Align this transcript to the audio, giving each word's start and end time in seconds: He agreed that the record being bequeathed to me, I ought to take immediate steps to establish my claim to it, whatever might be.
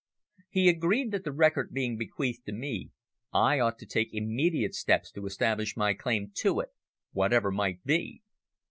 He 0.49 0.67
agreed 0.67 1.11
that 1.11 1.23
the 1.23 1.31
record 1.31 1.71
being 1.71 1.95
bequeathed 1.95 2.47
to 2.47 2.51
me, 2.51 2.89
I 3.31 3.59
ought 3.59 3.77
to 3.77 3.85
take 3.85 4.09
immediate 4.13 4.73
steps 4.73 5.11
to 5.11 5.27
establish 5.27 5.77
my 5.77 5.93
claim 5.93 6.31
to 6.37 6.59
it, 6.59 6.69
whatever 7.11 7.51
might 7.51 7.83
be. 7.83 8.23